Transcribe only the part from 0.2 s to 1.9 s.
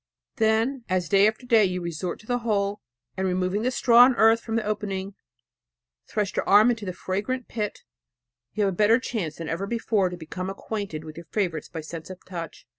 Then, as day after day you